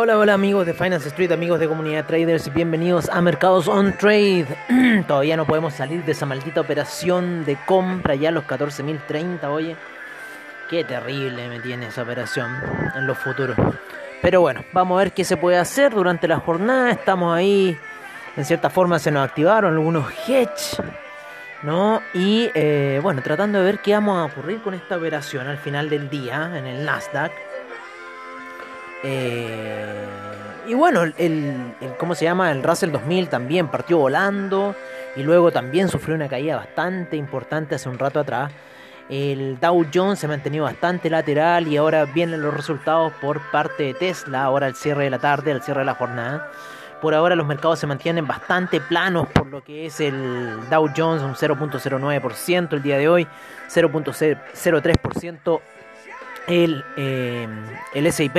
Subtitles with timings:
[0.00, 3.94] Hola, hola, amigos de Finance Street, amigos de Comunidad Traders y bienvenidos a Mercados on
[3.94, 4.46] Trade.
[5.08, 9.74] Todavía no podemos salir de esa maldita operación de compra ya a los 14.030, oye.
[10.70, 12.48] Qué terrible me tiene esa operación
[12.94, 13.56] en los futuros.
[14.22, 16.92] Pero bueno, vamos a ver qué se puede hacer durante la jornada.
[16.92, 17.76] Estamos ahí,
[18.36, 20.80] en cierta forma se nos activaron algunos hedge,
[21.64, 22.02] ¿no?
[22.14, 25.90] Y eh, bueno, tratando de ver qué vamos a ocurrir con esta operación al final
[25.90, 27.32] del día en el Nasdaq.
[29.04, 30.06] Eh,
[30.66, 32.52] y bueno, el, ¿cómo se llama?
[32.52, 34.74] El Russell 2000 también partió volando
[35.16, 38.52] y luego también sufrió una caída bastante importante hace un rato atrás.
[39.08, 43.84] El Dow Jones se ha mantenido bastante lateral y ahora vienen los resultados por parte
[43.84, 46.50] de Tesla, ahora al cierre de la tarde, al cierre de la jornada.
[47.00, 51.22] Por ahora los mercados se mantienen bastante planos por lo que es el Dow Jones,
[51.22, 53.26] un 0.09% el día de hoy,
[53.70, 55.60] 0.03%
[56.48, 57.46] el, eh,
[57.94, 58.36] el SIP,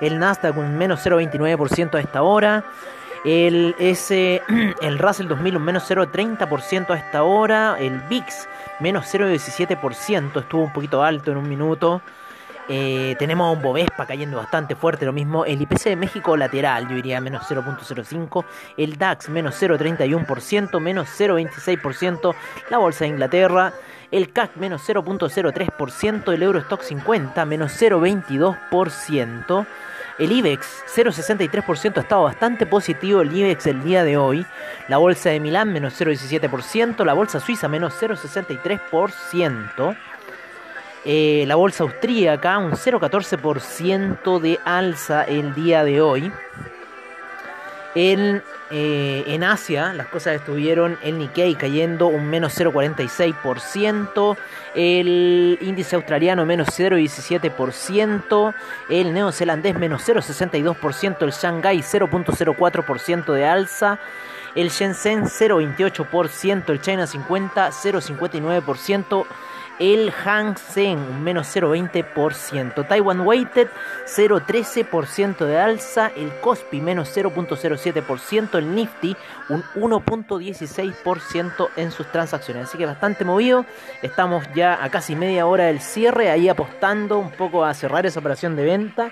[0.00, 2.64] el Nasdaq un menos 0,29% a esta hora,
[3.24, 4.42] el, S,
[4.82, 8.48] el Russell 2000 un menos 0,30% a esta hora, el VIX
[8.80, 12.02] menos 0,17%, estuvo un poquito alto en un minuto.
[12.66, 16.88] Eh, tenemos a un Bovespa cayendo bastante fuerte, lo mismo el IPC de México lateral,
[16.88, 18.42] yo diría menos 0.05,
[18.78, 22.34] el DAX menos 0.31%, menos 0.26%,
[22.70, 23.74] la Bolsa de Inglaterra
[24.10, 29.66] el CAC menos 0.03%, el Eurostock 50 menos 0.22%,
[30.18, 34.46] el IBEX 0.63% ha estado bastante positivo el IBEX el día de hoy,
[34.88, 39.96] la bolsa de Milán menos 0.17%, la bolsa suiza menos 0.63%,
[41.06, 46.32] eh, la bolsa austríaca un 0.14% de alza el día de hoy.
[47.94, 54.36] En, eh, en Asia las cosas estuvieron el Nikkei cayendo un menos 0,46%,
[54.74, 58.54] el índice australiano menos 0,17%,
[58.88, 64.00] el neozelandés menos 0,62%, el Shanghai 0,04% de alza,
[64.56, 69.26] el Shenzhen 0,28%, el China 50 0,59%,
[69.78, 73.68] el Hang Seng un menos 0,20%, Taiwan Weighted
[74.06, 79.16] 0,13% de alza, el Kospi menos 0,07%, el Nifty
[79.48, 83.64] un 1,16% en sus transacciones, así que bastante movido,
[84.02, 88.20] estamos ya a casi media hora del cierre, ahí apostando un poco a cerrar esa
[88.20, 89.10] operación de venta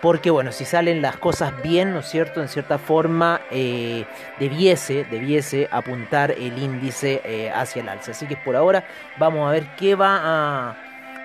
[0.00, 2.40] porque bueno, si salen las cosas bien, ¿no es cierto?
[2.40, 4.04] En cierta forma eh,
[4.38, 8.12] debiese, debiese apuntar el índice eh, hacia el alza.
[8.12, 8.84] Así que por ahora
[9.18, 10.76] vamos a ver qué va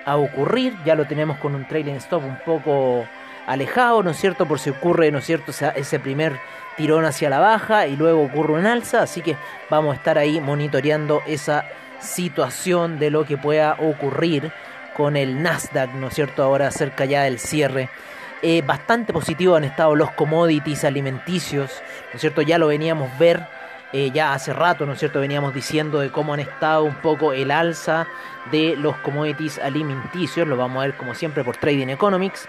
[0.06, 0.74] a, ocurrir.
[0.84, 3.06] Ya lo tenemos con un trailing stop un poco
[3.46, 4.46] alejado, ¿no es cierto?
[4.46, 5.52] Por si ocurre, ¿no es cierto?
[5.52, 6.38] ese primer
[6.76, 9.02] tirón hacia la baja y luego ocurre un alza.
[9.02, 9.36] Así que
[9.70, 11.64] vamos a estar ahí monitoreando esa
[12.00, 14.52] situación de lo que pueda ocurrir
[14.94, 16.42] con el Nasdaq, ¿no es cierto?
[16.42, 17.88] Ahora cerca ya del cierre
[18.46, 21.70] eh, bastante positivo han estado los commodities alimenticios,
[22.10, 22.42] ¿no es cierto?
[22.42, 23.46] Ya lo veníamos ver
[23.94, 25.18] eh, ya hace rato, ¿no es cierto?
[25.18, 28.06] Veníamos diciendo de cómo han estado un poco el alza
[28.52, 32.46] de los commodities alimenticios, lo vamos a ver como siempre por Trading Economics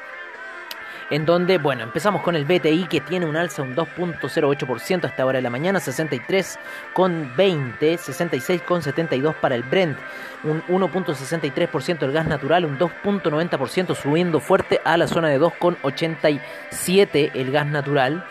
[1.09, 5.37] en donde, bueno, empezamos con el BTI que tiene un alza un 2.08% hasta ahora
[5.37, 7.37] de la mañana, 63,20,
[7.77, 9.97] 66,72 para el Brent,
[10.43, 17.51] un 1.63% el gas natural, un 2.90% subiendo fuerte a la zona de 2.87 el
[17.51, 18.25] gas natual.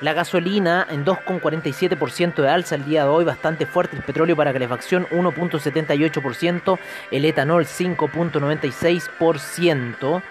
[0.00, 3.96] La gasolina en 2,47% de alza el día de hoy, bastante fuerte.
[3.96, 6.78] El petróleo para calefacción 1.78%,
[7.10, 10.22] el etanol 5.96%.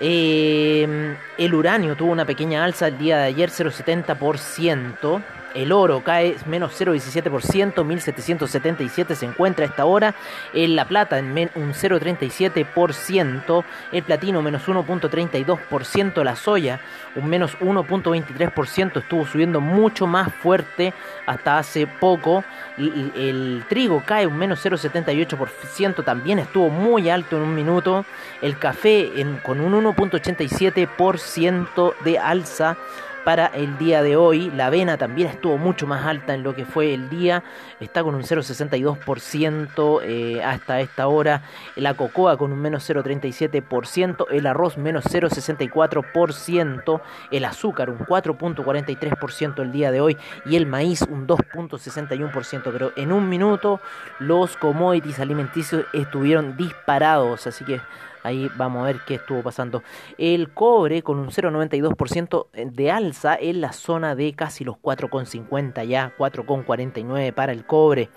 [0.00, 5.22] Eh, el uranio tuvo una pequeña alza el día de ayer, 0,70%.
[5.54, 10.14] El oro cae menos 0,17%, 1777 se encuentra a esta hora.
[10.54, 13.64] En la plata en un 0,37%.
[13.92, 16.22] El platino menos 1,32%.
[16.22, 16.80] La soya
[17.16, 19.00] un menos 1,23%.
[19.00, 20.94] Estuvo subiendo mucho más fuerte
[21.26, 22.44] hasta hace poco.
[22.78, 26.04] El, el trigo cae un menos 0,78%.
[26.04, 28.04] También estuvo muy alto en un minuto.
[28.40, 29.10] El café
[29.42, 32.76] con un 1,87% de alza
[33.24, 34.50] para el día de hoy.
[34.50, 37.42] La avena también estuvo mucho más alta en lo que fue el día,
[37.80, 41.42] está con un 0,62% eh, hasta esta hora.
[41.76, 47.00] La cocoa con un menos 0,37%, el arroz menos 0,64%,
[47.30, 52.70] el azúcar un 4,43% el día de hoy y el maíz un 2,61%.
[52.72, 53.80] Pero en un minuto
[54.18, 57.80] los commodities alimenticios estuvieron disparados, así que
[58.22, 59.82] Ahí vamos a ver qué estuvo pasando.
[60.18, 66.12] El cobre con un 0,92% de alza en la zona de casi los 4,50 ya,
[66.18, 68.10] 4,49 para el cobre.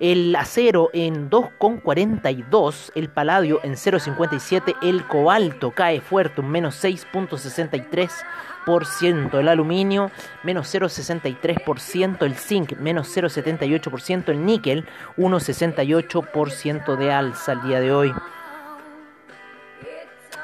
[0.00, 9.38] el acero en 2,42, el paladio en 0,57, el cobalto cae fuerte, un menos 6,63%,
[9.38, 10.10] el aluminio
[10.42, 14.84] menos 0,63%, el zinc menos 0,78%, el níquel
[15.16, 18.12] 1,68% de alza al día de hoy.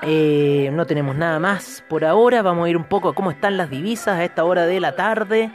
[0.02, 3.56] Eh, no tenemos nada más por ahora, vamos a ir un poco a cómo están
[3.56, 5.50] las divisas a esta hora de la tarde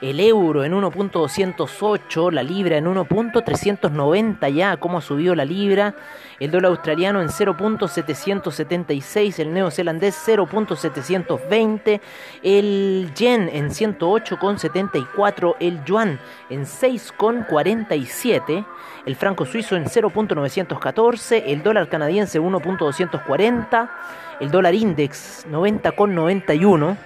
[0.00, 5.94] el euro en 1.208, la libra en 1.390 ya, cómo subió la libra,
[6.38, 12.00] el dólar australiano en 0.776, el neozelandés 0.720,
[12.42, 16.20] el yen en 108.74, el yuan
[16.50, 18.66] en 6.47,
[19.04, 23.90] el franco suizo en 0.914, el dólar canadiense 1.240,
[24.40, 26.96] el dólar index 90.91,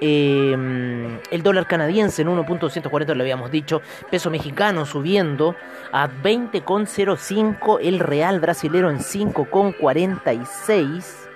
[0.00, 3.82] Em, el dólar canadiense en 1.240 lo habíamos dicho.
[4.10, 5.54] Peso mexicano subiendo
[5.92, 7.80] a 20,05.
[7.82, 11.26] El real brasilero en 5,46.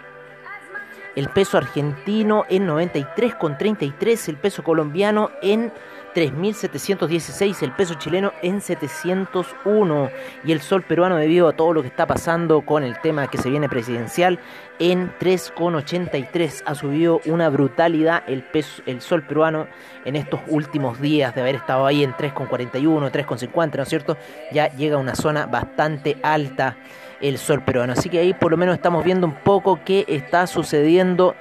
[1.15, 4.31] El peso argentino en 93,33.
[4.31, 5.71] El peso colombiano en
[6.15, 10.11] 3.716 el peso chileno en 701
[10.45, 13.39] y el sol peruano debido a todo lo que está pasando con el tema que
[13.39, 14.39] se viene presidencial
[14.79, 19.67] en 3,83 ha subido una brutalidad el peso el sol peruano
[20.05, 24.17] en estos últimos días de haber estado ahí en 3,41 3,50 ¿no es cierto?
[24.53, 26.77] ya llega a una zona bastante alta
[27.21, 27.95] el sol peruano.
[27.95, 31.35] Así que ahí por lo menos estamos viendo un poco qué está sucediendo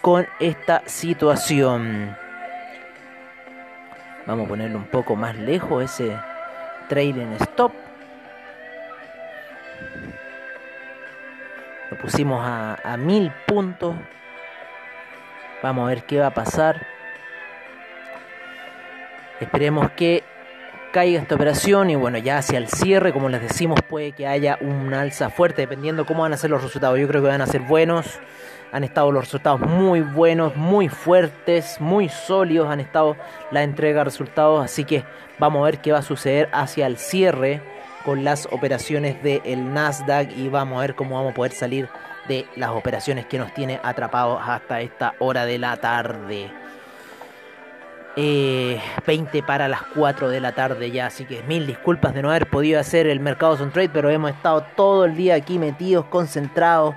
[0.00, 2.16] con esta situación
[4.26, 6.16] Vamos a ponerlo un poco más lejos ese
[6.88, 7.72] trailing stop.
[11.90, 13.94] Lo pusimos a, a mil puntos.
[15.62, 16.86] Vamos a ver qué va a pasar.
[19.40, 20.24] Esperemos que
[20.92, 24.58] caiga esta operación y bueno, ya hacia el cierre, como les decimos, puede que haya
[24.60, 26.98] un alza fuerte dependiendo cómo van a ser los resultados.
[26.98, 28.18] Yo creo que van a ser buenos.
[28.72, 32.68] Han estado los resultados muy buenos, muy fuertes, muy sólidos.
[32.68, 33.16] Han estado
[33.50, 34.64] la entrega de resultados.
[34.64, 35.04] Así que
[35.38, 37.62] vamos a ver qué va a suceder hacia el cierre
[38.04, 40.36] con las operaciones del Nasdaq.
[40.36, 41.88] Y vamos a ver cómo vamos a poder salir
[42.28, 46.50] de las operaciones que nos tiene atrapados hasta esta hora de la tarde.
[48.16, 48.78] 20
[49.38, 52.48] eh, para las 4 de la tarde ya, así que mil disculpas de no haber
[52.48, 56.94] podido hacer el mercado on trade, pero hemos estado todo el día aquí metidos, concentrados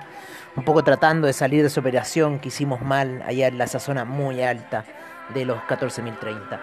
[0.56, 4.04] un poco tratando de salir de esa operación que hicimos mal allá en esa zona
[4.04, 4.84] muy alta
[5.32, 6.58] de los 14.030.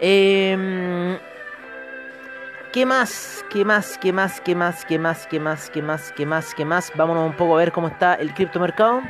[0.00, 1.18] Eh,
[2.72, 3.44] ¿Qué más?
[3.50, 3.98] ¿Qué más?
[3.98, 4.40] ¿Qué más?
[4.40, 4.86] ¿Qué más?
[4.86, 5.26] ¿Qué más?
[5.26, 5.68] ¿Qué más?
[5.70, 6.12] ¿Qué más?
[6.12, 6.54] ¿Qué más?
[6.54, 6.92] ¿Qué más?
[6.96, 9.02] Vámonos un poco a ver cómo está el criptomercado.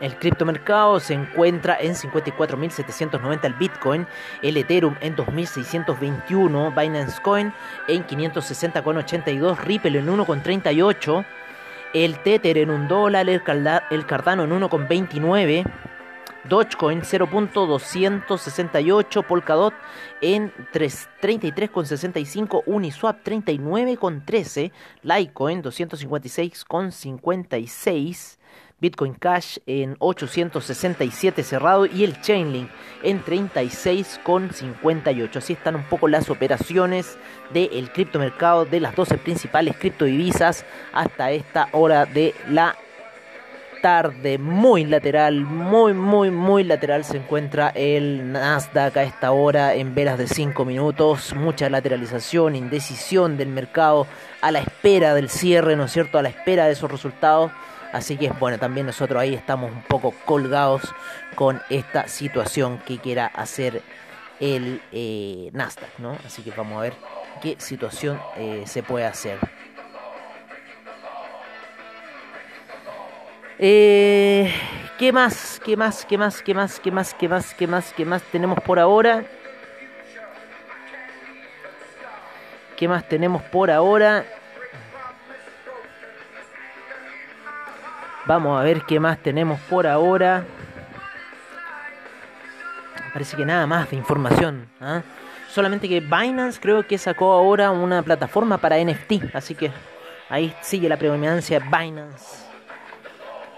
[0.00, 4.06] El criptomercado se encuentra en 54.790 el Bitcoin,
[4.40, 7.52] el Ethereum en 2.621, Binance Coin
[7.86, 11.24] en 560,82, Ripple en 1,38,
[11.94, 15.64] el Tether en 1 dólar, el, Cardano en 1,29,
[16.48, 19.74] Dogecoin 0.268, Polkadot
[20.20, 24.72] en 33,65, Uniswap 39,13,
[25.02, 28.38] Litecoin 256,56,
[28.84, 32.68] Bitcoin Cash en 867 cerrado y el Chainlink
[33.02, 35.36] en 36,58.
[35.36, 37.16] Así están un poco las operaciones
[37.54, 42.76] del criptomercado de las 12 principales criptodivisas hasta esta hora de la
[43.80, 44.36] tarde.
[44.36, 50.18] Muy lateral, muy, muy, muy lateral se encuentra el Nasdaq a esta hora en velas
[50.18, 51.34] de 5 minutos.
[51.34, 54.06] Mucha lateralización, indecisión del mercado
[54.42, 56.18] a la espera del cierre, ¿no es cierto?
[56.18, 57.50] A la espera de esos resultados.
[57.94, 60.82] Así que bueno, también nosotros ahí estamos un poco colgados
[61.36, 63.82] con esta situación que quiera hacer
[64.40, 66.18] el eh, Nasdaq, ¿no?
[66.26, 66.94] Así que vamos a ver
[67.40, 69.38] qué situación eh, se puede hacer.
[73.60, 74.52] Eh,
[74.98, 75.60] ¿Qué más?
[75.64, 76.04] ¿Qué más?
[76.04, 76.42] ¿Qué más?
[76.42, 76.80] ¿Qué más?
[76.80, 77.14] ¿Qué más?
[77.14, 77.54] ¿Qué más?
[77.54, 77.92] ¿Qué más?
[77.92, 79.24] ¿Qué más tenemos por ahora?
[82.76, 84.24] ¿Qué más tenemos por ahora?
[88.26, 90.44] Vamos a ver qué más tenemos por ahora.
[93.12, 94.66] Parece que nada más de información.
[94.80, 95.02] ¿ah?
[95.50, 99.34] Solamente que Binance creo que sacó ahora una plataforma para NFT.
[99.34, 99.70] Así que
[100.30, 102.44] ahí sigue la predominancia de Binance.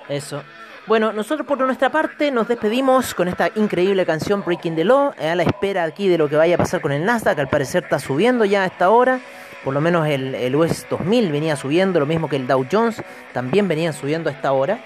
[0.09, 0.43] Eso.
[0.87, 5.15] Bueno, nosotros por nuestra parte nos despedimos con esta increíble canción Breaking the Law.
[5.19, 7.39] A la espera aquí de lo que vaya a pasar con el Nasdaq.
[7.39, 9.21] Al parecer está subiendo ya a esta hora.
[9.67, 13.67] Por lo menos el, US 2000 venía subiendo, lo mismo que el Dow Jones, también
[13.67, 14.79] venía subiendo a esta hora.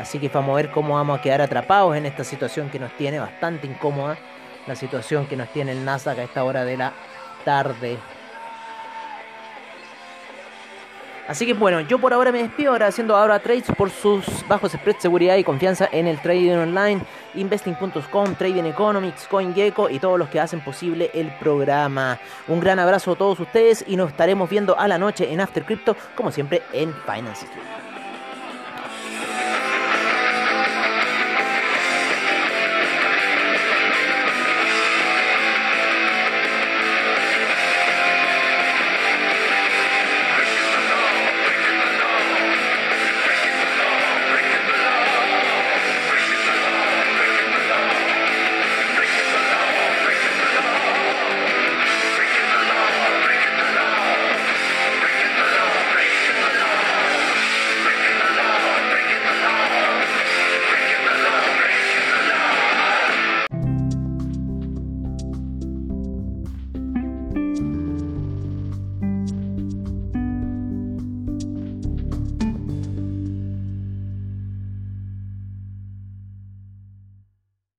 [0.00, 2.90] Así que vamos a ver cómo vamos a quedar atrapados en esta situación que nos
[2.96, 4.18] tiene bastante incómoda
[4.66, 6.92] la situación que nos tiene el Nasdaq a esta hora de la
[7.44, 7.96] tarde.
[11.26, 15.00] Así que bueno, yo por ahora me despido agradeciendo ahora Trades por sus bajos spreads,
[15.00, 17.00] seguridad y confianza en el trading online,
[17.34, 22.18] investing.com, Trading Economics, CoinGecko y todos los que hacen posible el programa.
[22.46, 25.64] Un gran abrazo a todos ustedes y nos estaremos viendo a la noche en After
[25.64, 27.46] Crypto, como siempre en Finance.